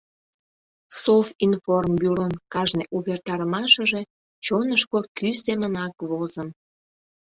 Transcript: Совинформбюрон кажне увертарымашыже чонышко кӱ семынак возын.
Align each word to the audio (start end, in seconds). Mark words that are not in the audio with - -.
Совинформбюрон 0.99 2.33
кажне 2.53 2.85
увертарымашыже 2.95 4.01
чонышко 4.45 4.99
кӱ 5.17 5.29
семынак 5.43 5.93
возын. 6.09 6.47